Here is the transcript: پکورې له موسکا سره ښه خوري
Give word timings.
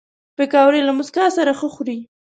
پکورې 0.37 0.81
له 0.87 0.91
موسکا 0.97 1.25
سره 1.37 1.51
ښه 1.59 1.67
خوري 1.73 1.99